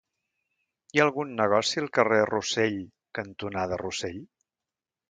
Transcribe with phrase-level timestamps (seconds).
[0.95, 2.81] Hi ha algun negoci al carrer Rossell
[3.21, 4.23] cantonada Rossell?